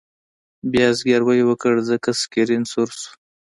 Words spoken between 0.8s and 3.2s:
یې زګیروی وکړ ځکه سکرین سور شو